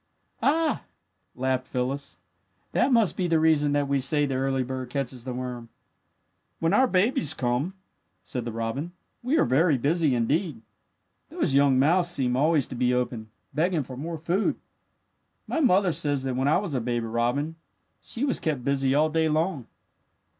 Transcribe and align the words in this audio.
"Ah," 0.41 0.85
laughed 1.35 1.67
Phyllis, 1.67 2.17
"that 2.71 2.91
must 2.91 3.15
be 3.15 3.27
the 3.27 3.39
reason 3.39 3.71
that 3.73 3.87
we 3.87 3.99
say 3.99 4.25
that 4.25 4.33
the 4.33 4.39
early 4.39 4.63
bird 4.63 4.89
catches 4.89 5.25
the 5.25 5.33
worm." 5.35 5.69
"When 6.57 6.73
our 6.73 6.87
babies 6.87 7.35
come," 7.35 7.75
said 8.23 8.43
the 8.43 8.51
robin, 8.51 8.93
"we 9.21 9.37
are 9.37 9.45
very 9.45 9.77
busy, 9.77 10.15
indeed. 10.15 10.63
Those 11.29 11.53
young 11.53 11.77
mouths 11.77 12.07
seem 12.07 12.35
always 12.35 12.65
to 12.69 12.75
be 12.75 12.95
open, 12.95 13.29
begging 13.53 13.83
for 13.83 13.95
more 13.95 14.17
food. 14.17 14.55
"My 15.45 15.59
mother 15.59 15.91
says 15.91 16.23
that 16.23 16.35
when 16.35 16.47
I 16.47 16.57
was 16.57 16.73
a 16.73 16.81
baby 16.81 17.05
robin 17.05 17.57
she 18.01 18.25
was 18.25 18.39
kept 18.39 18.65
busy 18.65 18.95
all 18.95 19.11
day 19.11 19.29
long. 19.29 19.67